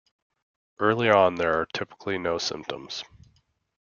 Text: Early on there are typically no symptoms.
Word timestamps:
Early 0.79 1.11
on 1.11 1.35
there 1.35 1.61
are 1.61 1.67
typically 1.67 2.17
no 2.17 2.39
symptoms. 2.39 3.03